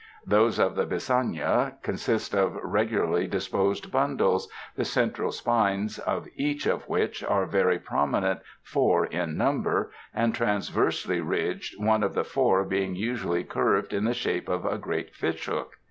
Those 0.25 0.57
of 0.57 0.73
the 0.73 0.87
bisnaga 0.87 1.75
consist 1.83 2.33
of 2.33 2.55
regularly 2.63 3.27
disposed 3.27 3.91
bundles, 3.91 4.51
the 4.75 4.83
central 4.83 5.31
spines 5.31 5.99
of 5.99 6.27
each 6.35 6.65
of 6.65 6.89
which 6.89 7.23
are 7.23 7.45
very 7.45 7.77
])rominent, 7.77 8.39
four 8.63 9.05
in 9.05 9.37
number 9.37 9.91
and 10.11 10.33
transversely 10.33 11.19
ridged, 11.21 11.75
one 11.77 12.01
of 12.01 12.15
the 12.15 12.23
four 12.23 12.63
being 12.63 12.95
usually 12.95 13.43
curved 13.43 13.93
in 13.93 14.05
the 14.05 14.15
shape 14.15 14.49
of 14.49 14.65
a 14.65 14.79
great 14.79 15.13
fishhook. 15.13 15.73